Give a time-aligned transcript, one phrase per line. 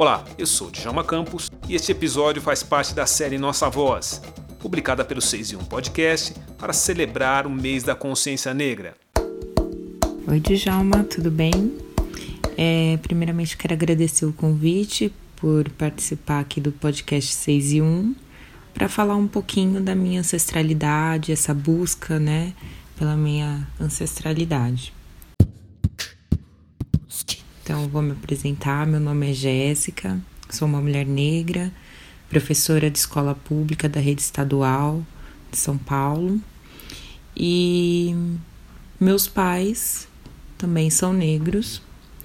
[0.00, 4.22] Olá, eu sou Djalma Campos e este episódio faz parte da série Nossa Voz,
[4.58, 8.96] publicada pelo 6 e 1 Podcast para celebrar o mês da consciência negra.
[10.26, 11.76] Oi, Djalma, tudo bem?
[12.56, 18.16] É, primeiramente, quero agradecer o convite por participar aqui do podcast 6 e 1
[18.72, 22.54] para falar um pouquinho da minha ancestralidade, essa busca, né,
[22.98, 24.94] pela minha ancestralidade.
[27.70, 28.84] Então, vou me apresentar.
[28.84, 30.18] Meu nome é Jéssica,
[30.48, 31.70] sou uma mulher negra,
[32.28, 35.06] professora de escola pública da rede estadual
[35.52, 36.40] de São Paulo.
[37.36, 38.12] E
[38.98, 40.08] meus pais
[40.58, 41.80] também são negros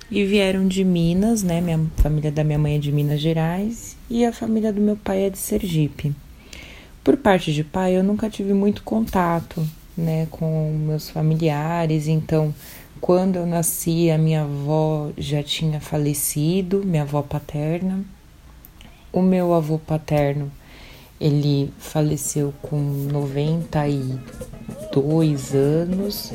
[0.10, 1.62] e vieram de Minas, né?
[1.62, 5.26] Minha família da minha mãe é de Minas Gerais e a família do meu pai
[5.26, 6.12] é de Sergipe.
[7.04, 9.64] Por parte de pai, eu nunca tive muito contato,
[9.96, 12.52] né, com meus familiares, então
[13.06, 18.04] quando eu nasci, a minha avó já tinha falecido, minha avó paterna.
[19.14, 20.52] O meu avô paterno,
[21.22, 26.34] ele faleceu com 92 anos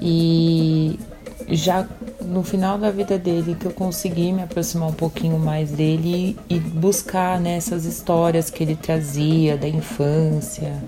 [0.00, 1.00] e
[1.48, 1.88] já
[2.20, 6.60] no final da vida dele que eu consegui me aproximar um pouquinho mais dele e
[6.60, 10.80] buscar nessas né, histórias que ele trazia da infância,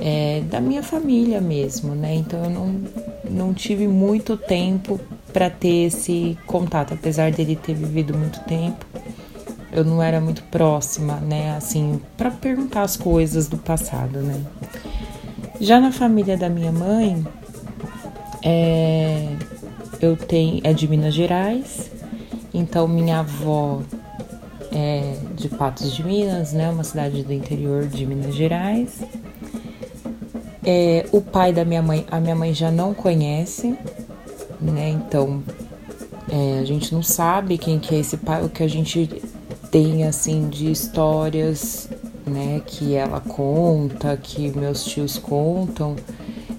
[0.00, 2.16] é, da minha família mesmo, né?
[2.16, 2.82] Então eu não,
[3.30, 5.00] não tive muito tempo
[5.32, 8.84] para ter esse contato, apesar dele ter vivido muito tempo.
[9.70, 11.54] Eu não era muito próxima, né?
[11.56, 14.42] Assim, para perguntar as coisas do passado, né?
[15.60, 17.26] Já na família da minha mãe,
[18.42, 19.28] é,
[20.00, 21.90] eu tenho é de Minas Gerais,
[22.54, 23.82] então minha avó
[24.72, 26.70] é de Patos de Minas, né?
[26.70, 29.02] Uma cidade do interior de Minas Gerais.
[30.70, 33.74] É, o pai da minha mãe, a minha mãe já não conhece,
[34.60, 34.90] né?
[34.90, 35.42] Então
[36.30, 39.08] é, a gente não sabe quem que é esse pai, o que a gente
[39.70, 41.88] tem assim de histórias,
[42.26, 42.60] né?
[42.66, 45.96] Que ela conta, que meus tios contam,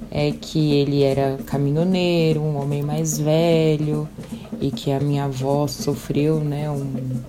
[0.10, 4.10] é que ele era caminhoneiro, um homem mais velho
[4.60, 6.68] e que a minha avó sofreu, né?
[6.68, 7.22] Um,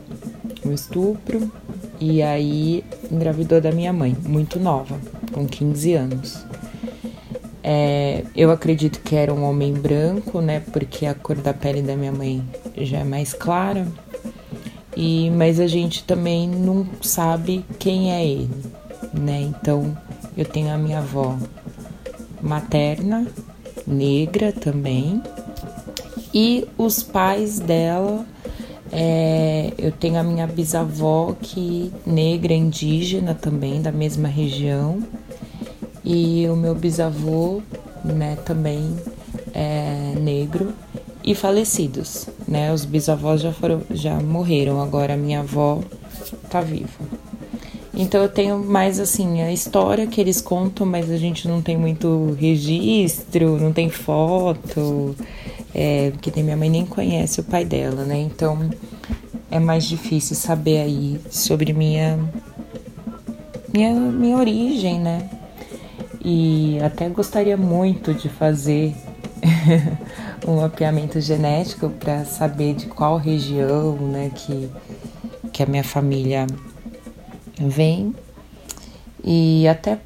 [0.64, 1.52] um estupro
[2.00, 4.98] e aí engravidou da minha mãe, muito nova,
[5.30, 6.49] com 15 anos.
[7.62, 10.60] É, eu acredito que era um homem branco, né?
[10.72, 12.43] Porque a cor da pele da minha mãe
[12.76, 13.87] já é mais clara.
[14.97, 18.50] E, mas a gente também não sabe quem é ele,
[19.12, 19.43] né?
[19.43, 19.97] Então
[20.37, 21.37] eu tenho a minha avó
[22.41, 23.26] materna,
[23.87, 25.22] negra também,
[26.34, 28.25] e os pais dela.
[28.92, 35.00] É, eu tenho a minha bisavó que negra indígena também da mesma região
[36.04, 37.60] e o meu bisavô,
[38.04, 38.96] né, também
[39.54, 40.72] é negro
[41.22, 42.72] e falecidos, né?
[42.72, 45.80] Os bisavós já foram, já morreram, agora minha avó
[46.48, 46.88] tá viva.
[47.92, 51.76] Então eu tenho mais assim a história que eles contam, mas a gente não tem
[51.76, 55.14] muito registro, não tem foto,
[55.74, 58.18] é, porque minha mãe nem conhece o pai dela, né?
[58.18, 58.70] Então
[59.50, 62.18] é mais difícil saber aí sobre minha
[63.72, 65.28] minha, minha origem, né?
[66.22, 68.94] E até gostaria muito de fazer
[70.47, 74.69] um mapeamento genético para saber de qual região, né, que,
[75.53, 76.47] que a minha família
[77.59, 78.14] vem
[79.25, 79.98] e até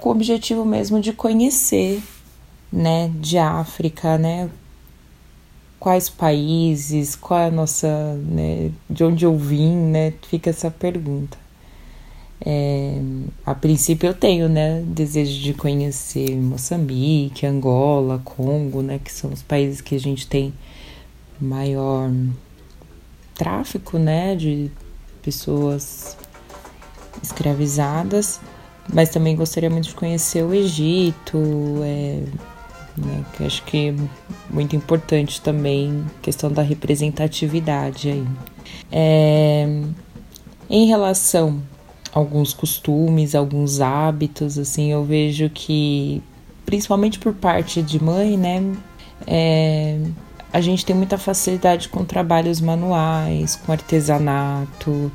[0.00, 2.02] com o objetivo mesmo de conhecer,
[2.72, 4.48] né, de África, né,
[5.80, 11.45] quais países, qual é a nossa, né, de onde eu vim, né, fica essa pergunta.
[12.44, 13.00] É,
[13.44, 19.42] a princípio eu tenho, né, desejo de conhecer Moçambique, Angola, Congo, né, que são os
[19.42, 20.52] países que a gente tem
[21.40, 22.10] maior
[23.34, 24.70] tráfico, né, de
[25.22, 26.16] pessoas
[27.22, 28.40] escravizadas,
[28.92, 31.38] mas também gostaria muito de conhecer o Egito,
[31.82, 32.22] é,
[32.96, 33.94] né, que acho que é
[34.50, 38.26] muito importante também questão da representatividade aí.
[38.92, 39.66] É,
[40.68, 41.62] em relação
[42.16, 46.22] alguns costumes, alguns hábitos, assim, eu vejo que,
[46.64, 48.74] principalmente por parte de mãe, né,
[49.26, 50.00] é,
[50.50, 55.12] a gente tem muita facilidade com trabalhos manuais, com artesanato,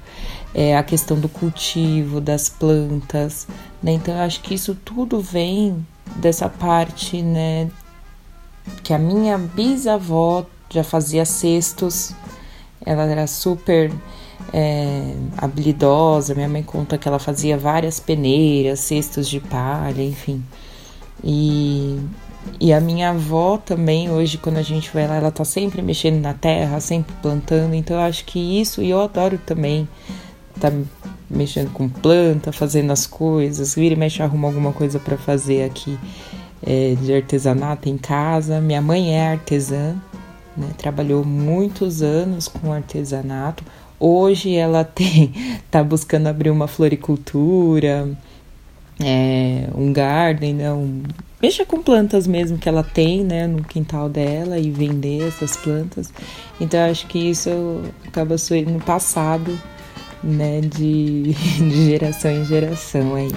[0.53, 3.47] é, a questão do cultivo das plantas,
[3.81, 5.83] né, então eu acho que isso tudo vem
[6.17, 7.67] dessa parte, né,
[8.83, 12.13] que a minha bisavó já fazia cestos,
[12.85, 13.91] ela era super
[14.53, 16.33] é, habilidosa.
[16.35, 20.43] Minha mãe conta que ela fazia várias peneiras, cestos de palha, enfim.
[21.23, 21.99] E
[22.59, 26.21] E a minha avó também, hoje, quando a gente vai lá, ela tá sempre mexendo
[26.21, 27.75] na terra, sempre plantando.
[27.75, 29.87] Então eu acho que isso, e eu adoro também,
[30.59, 30.71] tá
[31.29, 35.97] mexendo com planta, fazendo as coisas, vira e mexe, arruma alguma coisa para fazer aqui
[36.63, 38.59] é, de artesanato em casa.
[38.59, 39.95] Minha mãe é artesã,
[40.57, 40.69] né?
[40.77, 43.63] trabalhou muitos anos com artesanato.
[44.03, 45.31] Hoje ela tem,
[45.69, 48.09] tá buscando abrir uma floricultura,
[48.99, 50.73] é, um garden, né?
[50.73, 51.03] Um,
[51.39, 56.11] mexa com plantas mesmo que ela tem, né, no quintal dela e vender essas plantas.
[56.59, 59.55] Então acho que isso acaba sendo passado,
[60.23, 63.31] né, de, de geração em geração aí.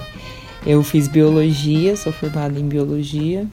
[0.65, 3.45] Eu fiz biologia, sou formada em biologia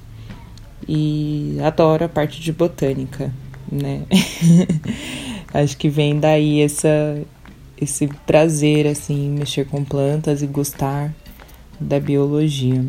[0.88, 3.30] e adoro a parte de botânica,
[3.70, 4.02] né?
[5.52, 7.22] acho que vem daí essa
[7.81, 11.12] esse prazer assim, mexer com plantas e gostar
[11.81, 12.84] da biologia.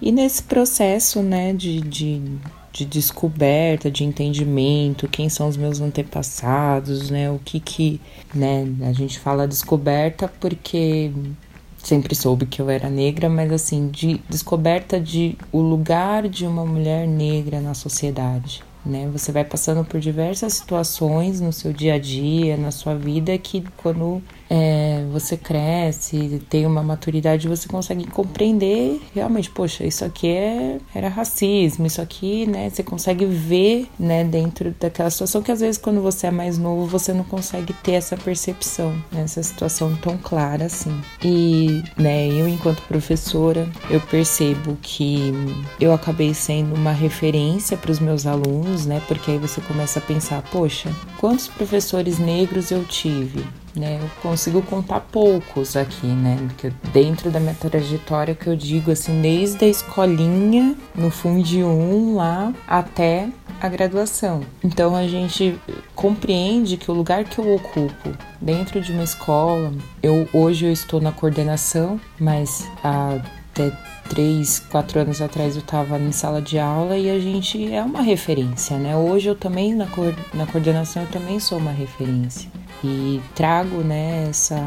[0.00, 2.22] E nesse processo, né, de, de,
[2.72, 8.00] de descoberta, de entendimento, quem são os meus antepassados, né, o que que,
[8.34, 11.12] né, a gente fala descoberta porque
[11.82, 16.64] sempre soube que eu era negra, mas assim, de descoberta de o lugar de uma
[16.64, 19.08] mulher negra na sociedade, né?
[19.12, 23.64] Você vai passando por diversas situações no seu dia a dia, na sua vida, que
[23.76, 24.22] quando
[24.54, 31.08] é, você cresce, tem uma maturidade, você consegue compreender realmente, poxa, isso aqui é, era
[31.08, 32.68] racismo, isso aqui, né?
[32.68, 36.84] Você consegue ver, né, dentro daquela situação que às vezes quando você é mais novo,
[36.84, 41.00] você não consegue ter essa percepção, né, essa situação tão clara assim.
[41.24, 45.32] E, né, eu enquanto professora, eu percebo que
[45.80, 49.00] eu acabei sendo uma referência para os meus alunos, né?
[49.08, 53.42] Porque aí você começa a pensar, poxa, quantos professores negros eu tive?
[53.74, 53.98] Né?
[54.00, 56.36] Eu consigo contar poucos aqui, né?
[56.48, 62.14] Porque dentro da minha trajetória que eu digo assim, desde a escolinha no Fundi 1
[62.14, 63.28] lá até
[63.60, 64.42] a graduação.
[64.62, 65.58] Então a gente
[65.94, 68.10] compreende que o lugar que eu ocupo
[68.40, 69.72] dentro de uma escola,
[70.02, 73.72] eu hoje eu estou na coordenação, mas até
[74.08, 78.02] três, quatro anos atrás eu estava em sala de aula e a gente é uma
[78.02, 78.96] referência, né?
[78.96, 82.50] Hoje eu também na, co na coordenação eu também sou uma referência
[82.84, 84.60] e trago né, essa,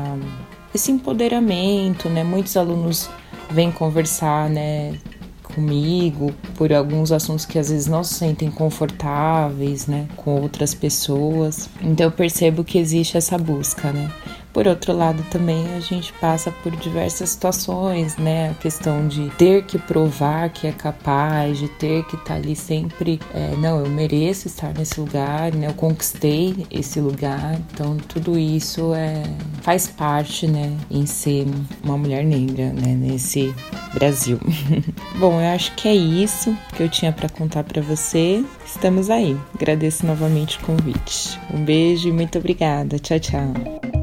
[0.73, 2.23] esse empoderamento, né?
[2.23, 3.09] Muitos alunos
[3.49, 4.97] vêm conversar, né,
[5.43, 11.69] comigo por alguns assuntos que às vezes não se sentem confortáveis, né, com outras pessoas.
[11.81, 14.11] Então eu percebo que existe essa busca, né?
[14.55, 18.51] Por outro lado, também a gente passa por diversas situações, né?
[18.51, 22.55] A questão de ter que provar que é capaz, de ter que estar tá ali
[22.55, 25.67] sempre, é, não, eu mereço estar nesse lugar, né?
[25.67, 27.59] Eu conquistei esse lugar.
[27.73, 29.23] Então, tudo isso é,
[29.61, 30.73] faz parte, né?
[30.89, 31.45] Em ser
[31.83, 32.95] uma mulher negra, né?
[32.95, 33.53] Nesse
[33.93, 34.39] Brasil.
[35.19, 38.41] Bom, eu acho que é isso que eu tinha para contar para você.
[38.65, 39.37] Estamos aí.
[39.53, 41.37] Agradeço novamente o convite.
[41.53, 42.97] Um beijo e muito obrigada.
[42.97, 43.94] Tchau, tchau.